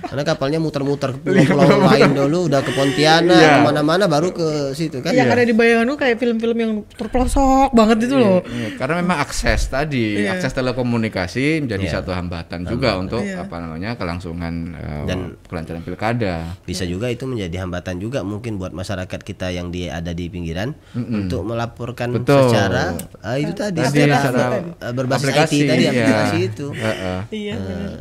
[0.00, 3.50] Karena kapalnya muter-muter ke pulau-pulau lain dulu, udah ke Pontianak, Iya.
[3.52, 5.10] ke mana-mana baru ke situ kan.
[5.10, 8.38] yang ada di bayangan lu kayak film-film yang terpelosok banget itu loh.
[8.40, 10.38] Iya, karena memang akses tadi, Iya.
[10.38, 11.94] akses telekomunikasi menjadi Iya.
[11.96, 13.42] satu hambatan juga untuk Iya.
[13.42, 16.54] apa namanya kelangsungan eh, Dan- kelancaran pilkada.
[16.62, 20.72] Bisa juga itu menjadi hambatan juga mungkin buat masyarakat kita yang di ada di pinggiran
[20.94, 22.48] untuk melaporkan Betul.
[22.48, 25.90] secara ah, itu tadi, Tadi secara secara eh, berbasis aplikasi, IT tadi iya.
[25.92, 26.66] aplikasi itu.
[26.72, 27.20] Heeh.
[27.34, 27.54] Iya.
[27.58, 27.98] benar.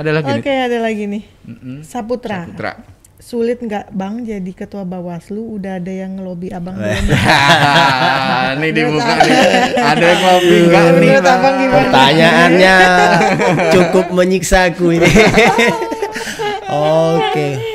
[0.00, 0.66] Ada lagi Oke, nih.
[0.66, 1.22] ada lagi nih.
[1.86, 2.46] Saputra.
[2.48, 2.72] Putra.
[3.20, 5.60] Sulit nggak Bang jadi ketua Bawaslu?
[5.60, 7.04] Udah ada yang ngelobi Abang belum?
[8.56, 9.38] ini dibuka nih.
[9.76, 11.10] Ada yang ngopi enggak nih?
[11.20, 11.76] Abang gimana?
[11.84, 12.76] Pertanyaannya
[13.76, 15.12] cukup menyiksaku ini.
[16.72, 17.69] Oke.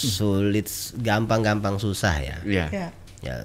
[0.00, 2.36] Sulit, gampang-gampang susah ya.
[2.46, 2.66] Iya.
[2.72, 2.88] Ya.
[3.20, 3.36] Ya,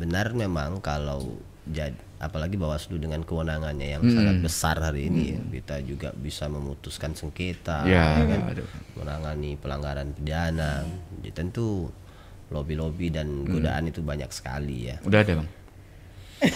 [0.00, 1.36] benar memang kalau
[1.68, 7.16] jadi apalagi Bawaslu dengan kewenangannya yang sangat besar hari ini ya, kita juga bisa memutuskan
[7.16, 8.68] sengketa Ya, ya kan, aduh.
[8.96, 10.84] menangani pelanggaran pidana.
[11.20, 11.88] Jadi tentu
[12.52, 15.00] lobby-lobby dan godaan itu banyak sekali ya.
[15.04, 15.48] Udah ada, Bang.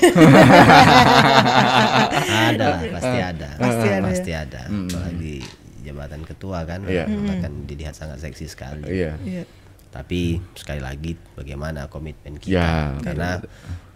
[2.49, 3.49] ada lah, pasti ada.
[3.61, 4.63] Pasti ada, Pasti ada.
[4.69, 5.37] Apalagi
[5.85, 7.05] jabatan ketua kan Iya.
[7.07, 8.83] akan dilihat sangat seksi sekali.
[8.89, 9.21] Iya.
[9.21, 9.45] Iya.
[9.93, 12.57] Tapi sekali lagi bagaimana komitmen kita?
[12.57, 12.99] Ya.
[12.99, 13.39] Karena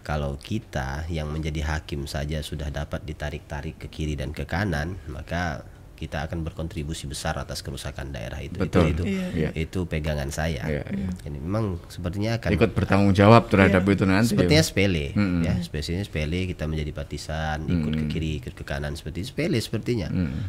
[0.06, 5.66] kalau kita yang menjadi hakim saja sudah dapat ditarik-tarik ke kiri dan ke kanan, maka
[5.98, 8.54] kita akan berkontribusi besar atas kerusakan daerah itu.
[8.54, 8.94] Betul.
[8.94, 9.50] Itu itu, Iya.
[9.52, 10.62] itu pegangan saya.
[10.62, 11.08] Iya, iya.
[11.24, 14.30] Ini memang sepertinya akan Ikut bertanggung jawab terhadap itu nanti.
[14.30, 14.68] sepertinya ya.
[14.68, 15.06] sepele
[15.40, 20.06] ya spesialnya sepele kita menjadi partisan ikut ke kiri ikut ke kanan seperti sepele sepertinya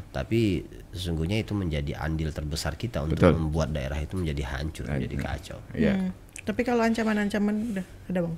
[0.10, 3.34] tapi sesungguhnya itu menjadi andil terbesar kita untuk Betul.
[3.36, 5.96] membuat daerah itu menjadi hancur menjadi kacau Iya.
[5.96, 6.12] Hmm.
[6.42, 8.36] Tapi kalau ancaman-ancaman udah ada Bang.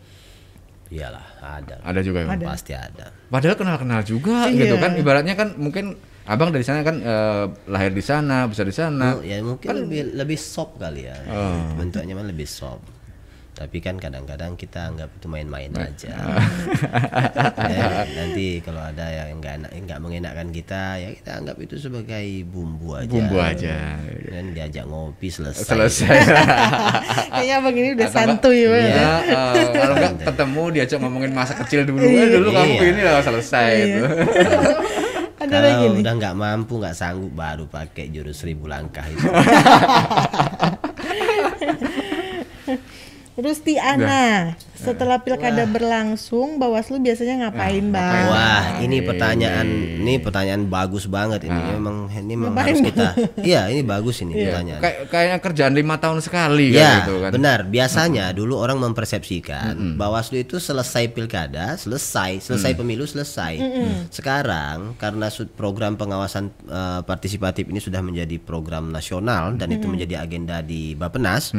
[0.87, 2.27] iyalah ada Ada juga ya.
[2.29, 2.43] Bang?
[2.45, 4.59] pasti ada Padahal kenal-kenal juga Iya.
[4.61, 4.91] gitu kan.
[4.93, 5.95] Ibaratnya kan mungkin
[6.31, 9.13] Abang dari sana kan eh, lahir di sana, besar di sana.
[9.13, 11.75] Mu- ya mungkin lebih lebih soft kali ya Oh.
[11.75, 12.87] bentuknya mah lebih soft
[13.51, 16.09] tapi kan kadang-kadang kita anggap itu main-main aja
[17.67, 22.25] ya, nanti kalau ada yang nggak enak nggak mengenakkan kita ya kita anggap itu sebagai
[22.43, 24.01] bumbu aja Bumbu aja.
[24.23, 26.09] dan diajak ngopi selesai Selesai.
[27.31, 28.87] Kayaknya Abang ini udah enggak- santuy banget.
[28.87, 29.13] Iya, ya.
[29.21, 32.01] eh, kalau enggak ketemu diajak ngomongin masa kecil dulu.
[32.01, 32.87] Eh, dulu kamu Iya.
[32.87, 34.03] ini lah selesai itu.
[35.41, 36.01] Ada lagi kalau nih.
[36.05, 39.25] udah nggak mampu nggak sanggup baru pakai jurus seribu langkah itu.
[43.41, 48.25] Terus Tiana, setelah pilkada berlangsung, Bawaslu biasanya ngapain, Nah, Bang?
[48.27, 49.67] Wah, Nah, ini ini- pertanyaan
[49.97, 51.61] ini pertanyaan bagus banget ini.
[51.71, 53.07] Memang ini memang Ngapain, harus kita.
[53.45, 54.81] Iya, ini bagus ini pertanyaan.
[54.81, 57.31] Kayak kayaknya kerjaan lima tahun sekali Ya, kan gitu kan.
[57.31, 57.59] benar.
[57.63, 63.61] Biasanya dulu orang mempersepsikan Bawaslu itu selesai pilkada, selesai, selesai pemilu, selesai.
[64.09, 70.59] Sekarang karena program pengawasan eh, partisipatif ini sudah menjadi program nasional dan itu menjadi agenda
[70.59, 71.51] di Bappenas,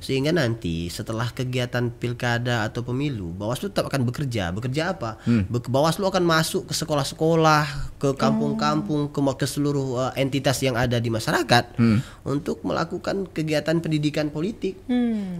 [0.00, 4.48] sehingga nanti setelah kegiatan pilkada atau pemilu, Bawaslu tetap akan bekerja.
[4.48, 5.18] Bekerja apa?
[5.26, 7.66] Be- Bawaslu akan masuk ke sekolah-sekolah,
[7.98, 11.74] ke kampung-kampung, ke, ke seluruh eh, entitas yang ada di masyarakat
[12.22, 14.78] untuk melakukan kegiatan pendidikan politik,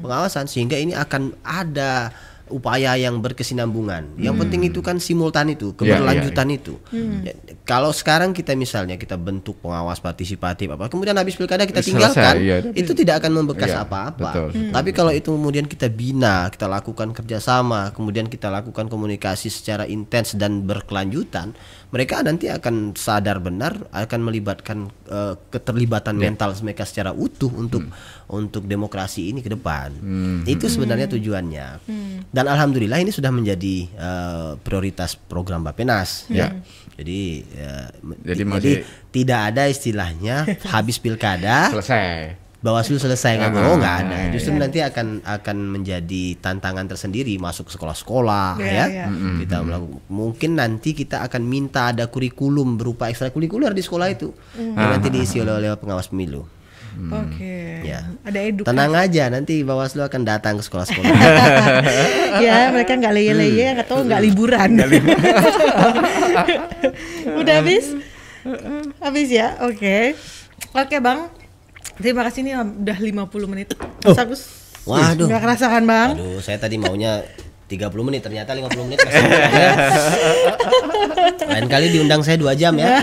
[0.02, 2.10] pengawasan sehingga ini akan ada
[2.50, 4.18] upaya yang berkesinambungan.
[4.18, 6.74] Yang penting itu kan simultan itu, Ya, keberlanjutan itu.
[7.24, 7.32] Ya,
[7.64, 12.34] Kalau sekarang kita misalnya kita bentuk pengawas partisipatif apa, kemudian habis pilkada kita Selesai, tinggalkan,
[12.42, 12.56] iya.
[12.74, 14.30] itu tidak akan membekas Iya, apa-apa.
[14.34, 14.48] betul.
[14.74, 20.34] Tapi kalau itu kemudian kita bina, kita lakukan kerjasama, kemudian kita lakukan komunikasi secara intens
[20.34, 21.54] dan berkelanjutan,
[21.90, 27.82] mereka nanti akan sadar benar akan melibatkan eh, keterlibatan mental mereka secara utuh untuk
[28.30, 29.90] untuk demokrasi ini ke depan.
[30.46, 31.68] Itu sebenarnya tujuannya.
[32.30, 36.30] Dan alhamdulillah ini sudah menjadi eh, prioritas program Bapenas.
[36.30, 36.54] Ya.
[36.94, 37.88] Jadi eh,
[38.22, 38.72] Jadi jadi
[39.10, 42.49] tidak ada istilahnya habis pilkada Selesai.
[42.60, 44.30] Bawaslu selesai nggak Ah, oh nggak ada iya.
[44.30, 49.06] justru nanti akan akan menjadi tantangan tersendiri masuk ke sekolah-sekolah Iya, ya iya.
[49.40, 54.76] kita melakukan mungkin nanti kita akan minta ada kurikulum berupa ekstrakurikuler di sekolah itu yang
[54.92, 56.44] nanti diisi oleh, oleh pengawas pemilu
[56.90, 57.86] Oke.
[57.86, 58.02] Ya.
[58.26, 58.66] Ada edukasi.
[58.66, 61.06] tenang aja nanti Bawaslu akan datang ke sekolah-sekolah
[62.44, 64.70] ya, mereka nggak leye-leye, nggak tahu nggak liburan.
[67.40, 67.94] Udah habis?
[68.98, 69.54] Habis ya?
[69.62, 70.18] Oke.
[70.74, 71.30] Oke, Bang.
[71.96, 73.68] Terima kasih nih udah 50 menit.
[74.02, 74.40] Agus.
[74.82, 75.28] Waduh.
[75.28, 76.16] Nggak kerasa kan, Bang?
[76.16, 77.20] aduh saya tadi maunya
[77.68, 79.12] 30 menit ternyata 50 menit ya.
[81.52, 82.98] lain kali diundang saya dua jam ya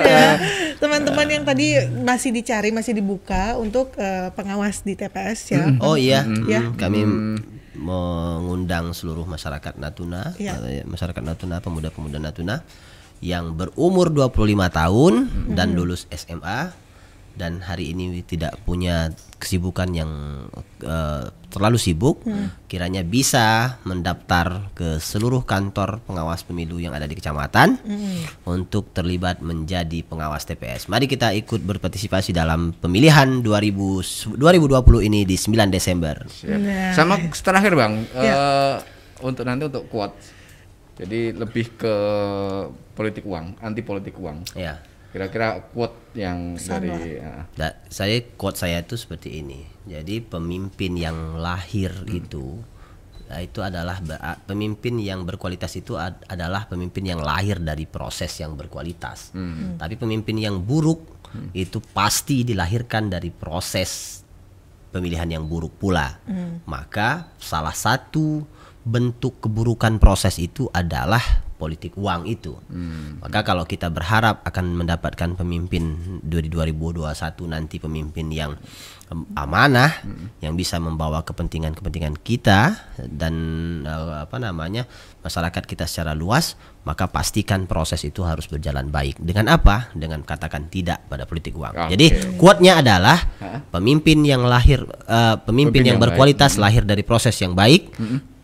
[0.00, 0.36] Ya,
[0.76, 5.62] Teman-teman yang tadi masih dicari, masih dibuka untuk eh, pengawas di TPS ya.
[5.78, 6.60] Oh iya, Ya.
[6.72, 7.04] kami
[7.74, 10.52] mengundang seluruh masyarakat Natuna, Iya.
[10.62, 12.60] eh, masyarakat Natuna, pemuda-pemuda Natuna
[13.20, 14.32] yang berumur 25
[14.72, 15.12] tahun
[15.52, 16.72] dan lulus SMA
[17.30, 19.08] dan hari ini tidak punya
[19.40, 20.10] kesibukan yang
[20.84, 22.20] eh, terlalu sibuk,
[22.68, 27.80] kiranya bisa mendaftar ke seluruh kantor pengawas pemilu yang ada di kecamatan
[28.44, 30.86] untuk terlibat menjadi pengawas TPS.
[30.86, 36.22] Mari kita ikut berpartisipasi dalam pemilihan 2000 2020 ini di 9 Desember.
[36.28, 36.60] Siap.
[36.60, 36.92] Nah.
[36.92, 38.34] Sama terakhir bang, Ya.
[38.36, 38.74] eh,
[39.24, 40.14] untuk nanti untuk quote,
[41.00, 41.94] jadi lebih ke
[42.92, 44.44] politik uang, anti politik uang.
[44.52, 44.84] Ya.
[45.10, 49.64] Kira-kira quote yang Pesan dari ah, Da- saya quote saya itu seperti ini.
[49.88, 52.60] Jadi pemimpin yang lahir itu
[53.26, 53.98] nah, itu adalah
[54.44, 59.34] pemimpin yang berkualitas itu ad- adalah pemimpin yang lahir dari proses yang berkualitas.
[59.80, 61.02] Tapi pemimpin yang buruk
[61.56, 64.22] itu pasti dilahirkan dari proses
[64.94, 66.22] pemilihan yang buruk pula.
[66.70, 68.46] Maka salah satu
[68.84, 71.20] bentuk keburukan proses itu adalah
[71.60, 72.56] politik uang itu.
[73.20, 77.04] Maka kalau kita berharap akan mendapatkan pemimpin dari 2021
[77.52, 78.56] nanti pemimpin yang
[79.34, 80.06] amanah,
[80.38, 82.78] yang bisa membawa kepentingan-kepentingan kita
[83.10, 83.34] dan
[83.82, 84.86] eh, apa namanya
[85.26, 86.54] masyarakat kita secara luas,
[86.86, 89.18] maka pastikan proses itu harus berjalan baik.
[89.18, 89.90] Dengan apa?
[89.98, 91.74] Dengan katakan tidak pada politik uang.
[91.74, 91.98] Oke.
[91.98, 92.06] Jadi
[92.38, 93.18] quote-nya adalah
[93.74, 97.90] pemimpin yang lahir eh, pemimpin, Pemimpin yang, yang berkualitas lahir dari proses yang baik,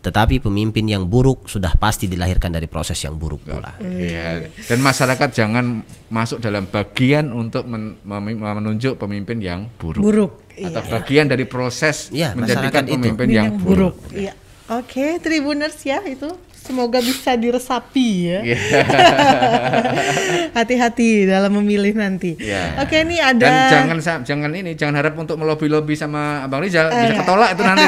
[0.07, 3.75] tetapi pemimpin yang buruk sudah pasti dilahirkan dari proses yang buruk pula.
[3.83, 4.47] Iya.
[4.63, 9.99] Dan masyarakat jangan masuk dalam bagian untuk men- menunjuk pemimpin yang buruk.
[9.99, 10.31] Buruk.
[10.55, 10.91] Atau Iya.
[10.95, 12.95] bagian dari proses Iya, menjadikan itu.
[12.95, 13.99] pemimpin Ini yang, buruk.
[14.15, 14.31] Iya.
[14.67, 18.39] Oke, Tribuners ya itu semoga bisa diresapi ya.
[18.43, 18.59] Iya.
[20.57, 22.35] Hati-hati dalam memilih nanti.
[22.35, 22.83] Iya.
[22.83, 27.13] Oke, ini ada Dan jangan jangan ini jangan harap untuk melobi-lobi sama Abang Rizal bisa
[27.13, 27.15] iya.
[27.15, 27.83] ketolak itu nanti.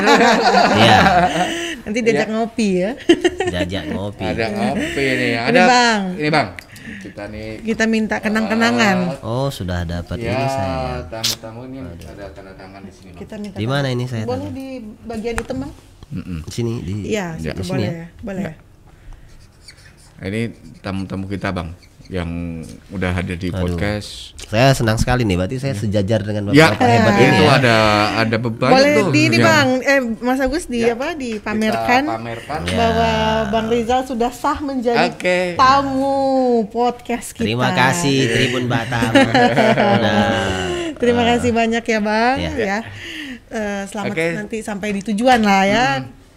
[0.80, 1.00] Iya,
[1.84, 2.92] nanti diajak ngopi ya.
[3.54, 4.24] jajak ngopi.
[4.24, 5.32] ada ngopi nih.
[5.32, 6.02] Ini, Ada Bang.
[6.16, 6.50] Ini Bang.
[6.90, 9.22] Kita nih Kita minta kenang-kenangan.
[9.22, 11.06] Oh, sudah dapat ya ini saya.
[11.06, 13.10] tamu-tamu ini ada tanda tangan di sini.
[13.14, 13.20] Bang.
[13.20, 14.24] Kita minta Di mana ini saya?
[14.24, 14.68] Boleh di
[15.06, 15.72] bagian hitam, Bang?
[16.10, 16.40] Mm-mm.
[16.42, 17.54] Di sini di Iya, Ya.
[17.54, 17.94] sini boleh ya?
[17.94, 18.08] ya.
[18.20, 18.54] Boleh ya.
[20.20, 20.42] Ini
[20.82, 21.72] tamu-tamu kita Bang
[22.10, 23.70] yang udah hadir di Aduh.
[23.70, 24.34] podcast.
[24.42, 27.52] Saya senang sekali nih, berarti saya sejajar dengan Ya, bapak hebat ini itu ya.
[27.56, 27.78] ada
[28.18, 29.08] ada beban Boleh tuh.
[29.10, 29.70] di ini, yang Bang.
[29.80, 31.14] Eh, Mas Agus di apa?
[31.14, 32.60] kita Dipamerkan pamerkan.
[32.66, 32.74] Ya.
[32.74, 33.12] bahwa
[33.50, 35.54] Bang Rizal sudah sah menjadi Oke.
[35.54, 36.18] tamu
[36.68, 37.46] podcast kita.
[37.46, 39.12] Terima kasih Tribun Batam.
[40.00, 42.52] Nah, Terima kasih banyak ya Bang Iya.
[42.58, 42.80] ya.
[43.50, 44.26] Eh, selamat Oke.
[44.36, 45.86] nanti sampai di tujuan lah ya.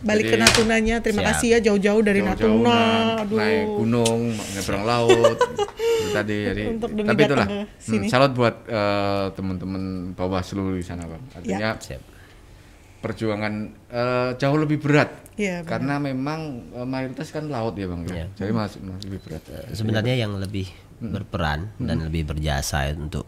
[0.02, 0.96] Balik ke Jadi- Natunanya.
[0.98, 1.30] Terima Siap.
[1.32, 2.74] kasih ya jauh-jauh dari Jauh-jauh Natuna.
[2.74, 3.36] na- Aduh.
[3.36, 5.38] naik gunung, nyebrang laut
[6.12, 11.04] tadi jadi Untuk demi tapi itulah ke hmm, salut buat eh, teman-teman Bawaslu di sana
[11.04, 11.36] bang Ya.
[11.38, 12.02] artinya Siap.
[12.98, 13.52] perjuangan
[13.88, 15.70] eh, jauh lebih berat Iya, benar.
[15.70, 18.12] karena memang eh, mayoritas kan laut ya bang ya.
[18.12, 18.26] Iya.
[18.36, 20.68] jadi masih, masih lebih berat Sebenarnya yang lebih
[21.00, 23.26] berperan dan lebih berjasa untuk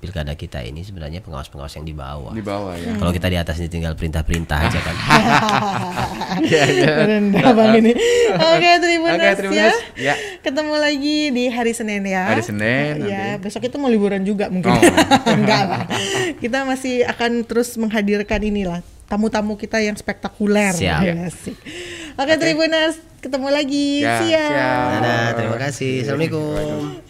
[0.00, 2.32] pilkada kita ini sebenarnya pengawas-pengawas yang di bawah.
[2.32, 4.96] di bawah ya Kalau kita di atas ini tinggal perintah-perintah aja kan.
[6.40, 6.92] Iya, iya.
[7.04, 7.92] Rendah Bang ini.
[8.32, 9.68] Oke, terima terima ya.
[9.68, 9.76] kasih.
[10.00, 10.14] Ya.
[10.40, 12.32] Ketemu lagi di hari Senin ya.
[12.32, 13.44] Hari Senin Ya, nanti.
[13.44, 14.72] besok itu mau liburan juga mungkin.
[14.72, 14.80] Oh.
[15.36, 15.84] Enggak lah.
[16.40, 20.72] Kita masih akan terus menghadirkan inilah tamu-tamu kita yang spektakuler.
[20.72, 21.02] Siap.
[21.04, 21.28] Ya.
[22.16, 24.00] Oke, Tribuners, ketemu lagi.
[24.00, 24.48] Ya, Siap.
[24.48, 24.88] siap.
[24.96, 26.08] Dadah, terima kasih.
[26.08, 27.09] Assalamualaikum.